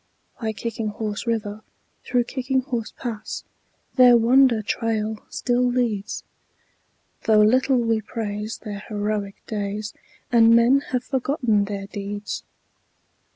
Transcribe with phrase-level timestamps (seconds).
[0.41, 1.61] By Kicking Horse River,
[2.03, 3.43] through Kicking Horse Pass,
[3.97, 6.23] Their wonder trail still leads,
[7.25, 9.93] Though little we praise their heroic days
[10.31, 12.43] And men have forgotten their deeds.